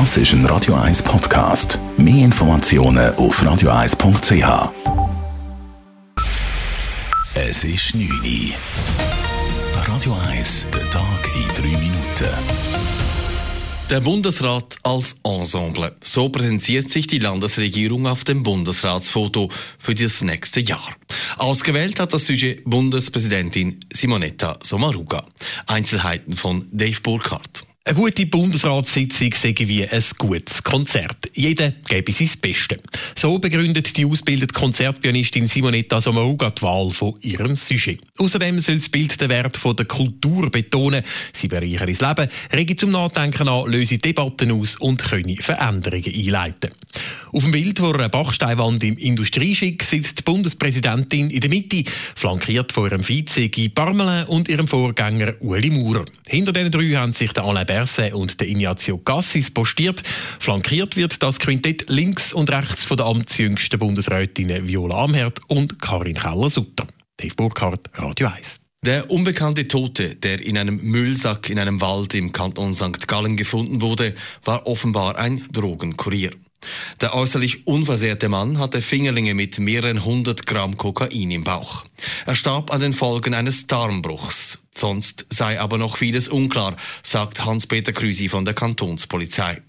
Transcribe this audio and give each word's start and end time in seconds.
Das 0.00 0.16
ist 0.16 0.32
ein 0.32 0.44
Radio 0.46 0.74
1 0.74 1.04
Podcast. 1.04 1.78
Mehr 1.96 2.24
Informationen 2.24 3.14
auf 3.14 3.40
radio1.ch. 3.40 4.72
Es 7.36 7.62
ist 7.62 7.94
9 7.94 8.10
Uhr. 8.10 8.54
Radio 9.86 10.16
1, 10.30 10.66
der 10.74 10.90
Tag 10.90 11.30
in 11.36 11.62
3 11.62 11.78
Minuten. 11.78 12.34
Der 13.88 14.00
Bundesrat 14.00 14.74
als 14.82 15.14
Ensemble. 15.22 15.94
So 16.02 16.28
präsentiert 16.28 16.90
sich 16.90 17.06
die 17.06 17.20
Landesregierung 17.20 18.08
auf 18.08 18.24
dem 18.24 18.42
Bundesratsfoto 18.42 19.48
für 19.78 19.94
das 19.94 20.22
nächste 20.22 20.58
Jahr. 20.58 20.88
Ausgewählt 21.38 22.00
hat 22.00 22.12
das 22.12 22.24
Sujet 22.24 22.64
Bundespräsidentin 22.64 23.78
Simonetta 23.92 24.58
Sommaruga. 24.60 25.24
Einzelheiten 25.68 26.36
von 26.36 26.66
Dave 26.72 27.00
Burkhardt. 27.00 27.64
Eine 27.86 27.96
gute 27.96 28.24
Bundesratssitzung 28.24 29.34
sei 29.34 29.54
wie 29.58 29.86
ein 29.86 30.02
gutes 30.16 30.64
Konzert. 30.64 31.30
Jeder 31.34 31.70
gebe 31.86 32.12
sein 32.12 32.30
Bestes. 32.40 32.78
So 33.14 33.38
begründet 33.38 33.94
die 33.98 34.06
ausgebildete 34.06 34.54
Konzertpianistin 34.54 35.48
Simonetta 35.48 36.00
Sommaruga 36.00 36.48
die 36.48 36.62
Wahl 36.62 36.90
von 36.92 37.18
ihrem 37.20 37.56
Sujet. 37.56 38.00
Außerdem 38.16 38.58
soll 38.60 38.76
das 38.76 38.88
Bild 38.88 39.20
den 39.20 39.28
Wert 39.28 39.60
der 39.62 39.84
Kultur 39.84 40.50
betonen. 40.50 41.02
Sie 41.34 41.48
bereichern 41.48 41.88
das 41.88 42.00
Leben, 42.00 42.30
rege 42.54 42.74
zum 42.74 42.90
Nachdenken 42.90 43.48
an, 43.48 43.70
löse 43.70 43.98
Debatten 43.98 44.52
aus 44.52 44.76
und 44.76 45.04
könne 45.04 45.36
Veränderungen 45.36 46.06
einleiten. 46.06 46.70
Auf 47.32 47.42
dem 47.42 47.52
Bild 47.52 47.78
vor 47.78 47.96
einer 47.96 48.08
Bachsteinwand 48.08 48.82
im 48.82 48.96
Industrieschick 48.96 49.82
sitzt 49.82 50.20
die 50.20 50.22
Bundespräsidentin 50.22 51.28
in 51.28 51.40
der 51.40 51.50
Mitte, 51.50 51.84
flankiert 52.14 52.72
von 52.72 52.88
ihrem 52.88 53.06
Vize 53.06 53.50
Guy 53.50 53.68
Parmelin 53.68 54.24
und 54.26 54.48
ihrem 54.48 54.68
Vorgänger 54.68 55.34
Ueli 55.42 55.68
Maurer. 55.68 56.06
Hinter 56.26 56.52
den 56.52 56.70
drei 56.70 56.90
haben 56.92 57.12
sich 57.12 57.32
der 57.32 57.44
Alain 57.44 57.73
Berset 57.74 58.14
und 58.14 58.40
der 58.40 58.48
Ignazio 58.48 58.98
Cassis 58.98 59.50
postiert. 59.50 60.00
Flankiert 60.38 60.94
wird 60.94 61.20
das 61.24 61.40
Quintett 61.40 61.86
links 61.88 62.32
und 62.32 62.48
rechts 62.52 62.84
von 62.84 62.96
der 62.96 63.06
amtsjüngsten 63.06 63.80
Bundesrätinnen 63.80 64.68
Viola 64.68 65.02
Amherd 65.02 65.40
und 65.48 65.80
Karin 65.80 66.14
Keller-Sutter. 66.14 66.86
Dave 67.16 67.34
Burkhardt, 67.34 67.90
Radio 67.94 68.28
1. 68.28 68.60
Der 68.82 69.10
unbekannte 69.10 69.66
Tote, 69.66 70.14
der 70.14 70.40
in 70.40 70.56
einem 70.56 70.76
Müllsack 70.82 71.50
in 71.50 71.58
einem 71.58 71.80
Wald 71.80 72.14
im 72.14 72.30
Kanton 72.30 72.76
St. 72.76 73.08
Gallen 73.08 73.36
gefunden 73.36 73.82
wurde, 73.82 74.14
war 74.44 74.68
offenbar 74.68 75.18
ein 75.18 75.44
Drogenkurier. 75.50 76.30
Der 77.00 77.14
äußerlich 77.14 77.66
unversehrte 77.66 78.28
Mann 78.28 78.58
hatte 78.58 78.82
Fingerlinge 78.82 79.34
mit 79.34 79.58
mehreren 79.58 80.04
hundert 80.04 80.46
Gramm 80.46 80.76
Kokain 80.76 81.30
im 81.30 81.44
Bauch. 81.44 81.84
Er 82.26 82.34
starb 82.34 82.72
an 82.72 82.80
den 82.80 82.92
Folgen 82.92 83.34
eines 83.34 83.66
Darmbruchs. 83.66 84.64
Sonst 84.74 85.26
sei 85.30 85.60
aber 85.60 85.78
noch 85.78 85.96
vieles 85.96 86.28
unklar, 86.28 86.76
sagt 87.02 87.44
Hans-Peter 87.44 87.92
Krüsi 87.92 88.28
von 88.28 88.44
der 88.44 88.54
Kantonspolizei. 88.54 89.62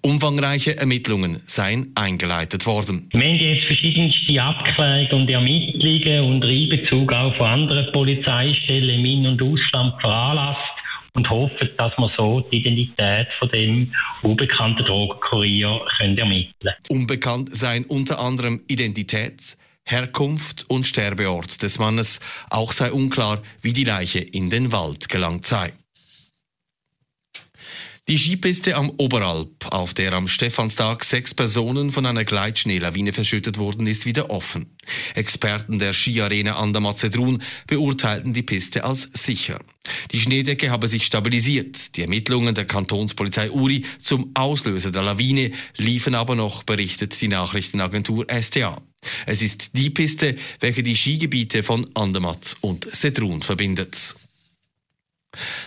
Umfangreiche 0.00 0.76
Ermittlungen 0.76 1.42
seien 1.46 1.90
eingeleitet 1.94 2.66
worden. 2.66 3.08
Wir 3.12 3.20
haben 3.20 3.36
jetzt 3.36 3.66
verschiedenste 3.66 4.40
Abklärungen 4.40 5.22
und 5.22 5.28
Ermittlungen 5.28 6.34
unter 6.34 6.48
Einbezug 6.48 7.12
auch 7.12 7.36
von 7.36 7.46
anderen 7.46 7.92
Polizeistellen 7.92 9.00
im 9.00 9.04
In- 9.04 9.26
und 9.26 9.42
Ausland 9.42 10.00
veranlasst 10.00 10.75
und 11.16 11.28
hoffen, 11.30 11.70
dass 11.78 11.92
wir 11.96 12.12
so 12.16 12.40
die 12.52 12.58
Identität 12.58 13.28
von 13.38 13.48
dem 13.48 13.92
unbekannten 14.22 14.84
Drogenkurier 14.84 15.80
können 15.98 16.18
ermitteln 16.18 16.74
Unbekannt 16.88 17.54
seien 17.54 17.84
unter 17.84 18.20
anderem 18.20 18.62
Identität, 18.68 19.56
Herkunft 19.84 20.66
und 20.68 20.84
Sterbeort 20.84 21.62
des 21.62 21.78
Mannes. 21.78 22.20
Auch 22.50 22.72
sei 22.72 22.92
unklar, 22.92 23.40
wie 23.62 23.72
die 23.72 23.84
Leiche 23.84 24.18
in 24.18 24.50
den 24.50 24.72
Wald 24.72 25.08
gelangt 25.08 25.46
sei. 25.46 25.72
Die 28.08 28.18
Skipiste 28.18 28.76
am 28.76 28.90
Oberalp, 28.98 29.66
auf 29.72 29.92
der 29.92 30.12
am 30.12 30.28
Stephanstag 30.28 31.02
sechs 31.02 31.34
Personen 31.34 31.90
von 31.90 32.06
einer 32.06 32.22
Gleitschneelawine 32.22 33.12
verschüttet 33.12 33.58
wurden, 33.58 33.88
ist 33.88 34.06
wieder 34.06 34.30
offen. 34.30 34.76
Experten 35.16 35.80
der 35.80 35.92
Skiarena 35.92 36.54
an 36.54 36.72
der 36.72 36.80
Mazedrun 36.82 37.42
beurteilten 37.66 38.32
die 38.32 38.44
Piste 38.44 38.84
als 38.84 39.08
sicher. 39.12 39.58
Die 40.12 40.20
Schneedecke 40.20 40.70
habe 40.70 40.86
sich 40.86 41.04
stabilisiert. 41.04 41.96
Die 41.96 42.02
Ermittlungen 42.02 42.54
der 42.54 42.66
Kantonspolizei 42.66 43.50
Uri 43.50 43.84
zum 44.00 44.30
Auslöser 44.34 44.92
der 44.92 45.02
Lawine 45.02 45.50
liefen 45.76 46.14
aber 46.14 46.36
noch, 46.36 46.62
berichtet 46.62 47.20
die 47.20 47.26
Nachrichtenagentur 47.26 48.26
STA. 48.30 48.80
Es 49.26 49.42
ist 49.42 49.70
die 49.72 49.90
Piste, 49.90 50.36
welche 50.60 50.84
die 50.84 50.94
Skigebiete 50.94 51.64
von 51.64 51.90
Andermatt 51.94 52.56
und 52.60 52.86
Sedrun 52.94 53.42
verbindet. 53.42 54.14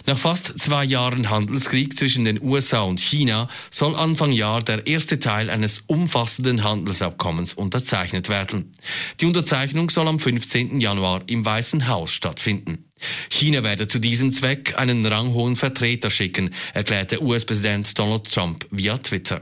Nach 0.06 0.18
fast 0.18 0.60
zwei 0.60 0.84
Jahren 0.84 1.30
Handelskrieg 1.30 1.98
zwischen 1.98 2.26
den 2.26 2.42
USA 2.42 2.82
und 2.82 3.00
China 3.00 3.50
soll 3.70 3.96
Anfang 3.96 4.32
Jahr 4.32 4.62
der 4.62 4.88
erste 4.88 5.20
Teil 5.20 5.50
eines 5.50 5.80
umfassenden 5.88 6.64
Handelsabkommens 6.64 7.54
unterzeichnet 7.54 8.30
werden. 8.30 8.72
Die 9.20 9.26
Unterzeichnung 9.26 9.90
soll 9.90 10.08
am 10.08 10.20
15. 10.20 10.80
Januar 10.80 11.24
im 11.28 11.46
Weißen 11.46 11.88
Haus 11.88 12.12
stattfinden. 12.12 12.86
China 13.30 13.64
werde 13.64 13.88
zu 13.88 14.00
diesem 14.00 14.34
Zweck 14.34 14.78
einen 14.78 15.06
ranghohen 15.06 15.56
Vertreter 15.56 16.10
schicken, 16.10 16.54
erklärte 16.74 17.24
US-Präsident 17.24 17.98
Donald 17.98 18.32
Trump 18.32 18.68
via 18.72 18.98
Twitter. 18.98 19.42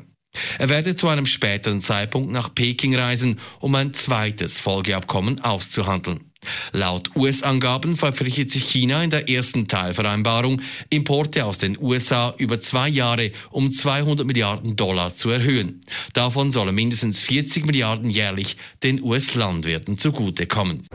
Er 0.59 0.69
werde 0.69 0.95
zu 0.95 1.07
einem 1.07 1.25
späteren 1.25 1.81
Zeitpunkt 1.81 2.31
nach 2.31 2.53
Peking 2.53 2.95
reisen, 2.95 3.39
um 3.59 3.73
ein 3.75 3.93
zweites 3.93 4.59
Folgeabkommen 4.59 5.41
auszuhandeln. 5.41 6.26
Laut 6.71 7.11
US-Angaben 7.15 7.95
verpflichtet 7.95 8.51
sich 8.51 8.69
China 8.69 9.03
in 9.03 9.09
der 9.09 9.29
ersten 9.29 9.67
Teilvereinbarung, 9.67 10.61
Importe 10.89 11.45
aus 11.45 11.57
den 11.57 11.77
USA 11.79 12.33
über 12.37 12.61
zwei 12.61 12.87
Jahre 12.89 13.31
um 13.51 13.73
200 13.73 14.25
Milliarden 14.25 14.75
Dollar 14.75 15.15
zu 15.15 15.29
erhöhen. 15.29 15.81
Davon 16.13 16.51
sollen 16.51 16.75
mindestens 16.75 17.19
40 17.19 17.65
Milliarden 17.65 18.09
jährlich 18.09 18.57
den 18.83 19.01
US-Landwirten 19.01 19.97
zugutekommen. 19.97 20.87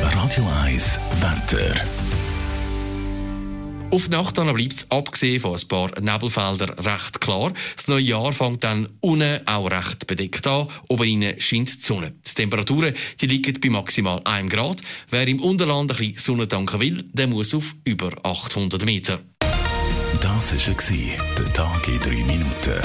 Radio 0.00 0.48
1, 0.64 0.98
Wetter. 1.20 2.13
Auf 3.94 4.06
die 4.06 4.10
Nacht 4.10 4.34
bleibt 4.34 4.72
es 4.72 4.90
abgesehen 4.90 5.38
von 5.38 5.54
ein 5.54 5.68
paar 5.68 6.00
Nebelfelder 6.00 6.84
recht 6.84 7.20
klar. 7.20 7.52
Das 7.76 7.86
neue 7.86 8.02
Jahr 8.02 8.32
fängt 8.32 8.64
dann 8.64 8.88
unten 9.00 9.38
auch 9.46 9.70
recht 9.70 10.08
bedeckt 10.08 10.44
an. 10.48 10.66
Oben 10.88 11.04
innen 11.04 11.40
scheint 11.40 11.72
die 11.76 11.80
Sonne. 11.80 12.12
Die 12.26 12.34
Temperaturen 12.34 12.92
die 13.20 13.26
liegen 13.28 13.60
bei 13.60 13.70
maximal 13.70 14.20
1 14.24 14.50
Grad. 14.50 14.82
Wer 15.10 15.28
im 15.28 15.40
Unterland 15.40 15.92
ein 15.92 15.96
bisschen 15.96 16.18
Sonne 16.18 16.48
tanken 16.48 16.80
will, 16.80 17.04
der 17.12 17.28
muss 17.28 17.54
auf 17.54 17.72
über 17.84 18.10
800 18.24 18.84
Meter. 18.84 19.20
Das 20.20 20.52
war 20.52 21.24
der 21.38 21.52
Tag 21.52 21.86
in 21.86 22.00
3 22.00 22.10
Minuten. 22.24 22.82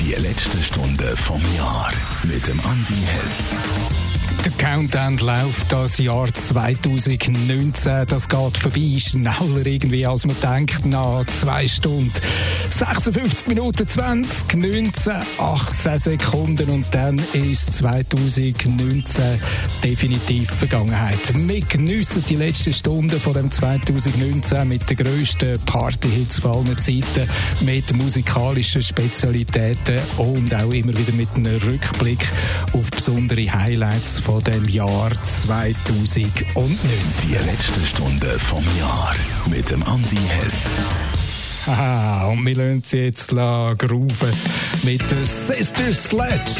Die 0.00 0.12
letzte 0.12 0.62
Stunde 0.62 1.14
vom 1.14 1.42
Jahr 1.54 1.92
mit 2.22 2.46
dem 2.46 2.58
Andi 2.60 2.94
Hess. 3.04 4.17
Der 4.44 4.52
Countdown 4.52 5.18
läuft 5.18 5.72
das 5.72 5.98
Jahr 5.98 6.32
2019. 6.32 8.06
Das 8.08 8.28
geht 8.28 8.56
vorbei, 8.56 8.98
schneller 8.98 9.66
irgendwie 9.66 10.06
als 10.06 10.26
man 10.26 10.36
denkt. 10.40 10.86
Nach 10.86 11.24
zwei 11.26 11.66
Stunden 11.66 12.12
56 12.70 13.48
Minuten 13.48 13.88
20, 13.88 14.54
19, 14.54 15.12
18 15.38 15.98
Sekunden 15.98 16.70
und 16.70 16.86
dann 16.92 17.20
ist 17.32 17.72
2019 17.74 19.24
definitiv 19.82 20.50
Vergangenheit. 20.50 21.18
Wir 21.34 21.60
geniessen 21.60 22.24
die 22.28 22.36
letzten 22.36 22.72
Stunden 22.72 23.18
von 23.18 23.32
dem 23.32 23.50
2019 23.50 24.68
mit 24.68 24.88
den 24.88 24.96
grössten 24.98 25.58
Partyhits 25.66 26.38
von 26.38 26.52
allen 26.52 26.78
Zeiten, 26.78 27.28
mit 27.62 27.92
musikalischen 27.96 28.82
Spezialitäten 28.82 29.98
und 30.18 30.54
auch 30.54 30.72
immer 30.72 30.96
wieder 30.96 31.12
mit 31.14 31.28
einem 31.34 31.56
Rückblick 31.62 32.24
auf 32.72 32.88
besondere 32.90 33.50
Highlights 33.52 34.20
von 34.28 34.44
dem 34.44 34.68
Jahr 34.68 35.10
2019. 35.22 36.30
Die 37.22 37.34
letzte 37.46 37.80
Stunde 37.80 38.38
vom 38.38 38.62
Jahr 38.78 39.14
mit 39.48 39.70
dem 39.70 39.82
Andi 39.84 40.18
Hess. 40.18 40.66
Aha, 41.66 42.26
und 42.26 42.44
wir 42.44 42.54
lassen 42.54 42.82
sie 42.84 43.04
jetzt 43.04 43.28
grooven 43.30 44.32
mit 44.82 45.00
der 45.10 45.24
Sister 45.24 45.94
Sledge. 45.94 46.52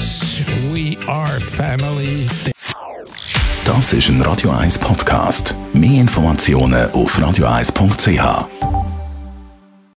We 0.72 0.96
are 1.08 1.38
family. 1.40 2.26
Das 3.66 3.92
ist 3.92 4.08
ein 4.08 4.22
Radio 4.22 4.50
1 4.50 4.78
Podcast. 4.78 5.54
Mehr 5.74 6.00
Informationen 6.00 6.90
auf 6.92 7.18
radio1.ch. 7.18 8.77